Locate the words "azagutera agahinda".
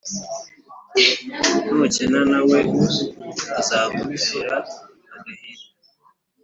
3.59-5.65